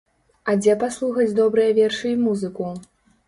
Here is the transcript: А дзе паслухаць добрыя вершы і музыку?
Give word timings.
А 0.51 0.55
дзе 0.61 0.73
паслухаць 0.83 1.35
добрыя 1.41 1.75
вершы 1.79 2.07
і 2.13 2.17
музыку? 2.25 2.73